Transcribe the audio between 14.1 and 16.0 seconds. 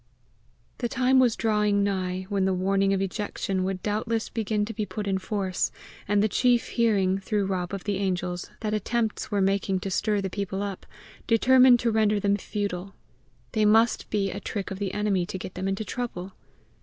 a trick of the enemy to get them into